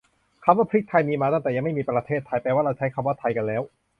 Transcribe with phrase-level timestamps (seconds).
[0.43, 3.61] คำว่าพริกไทยมีมาตั้งแต่ยังไม่มีประเทศไทย แปลว่าเราใช้คำว่าไทยกันแล้ว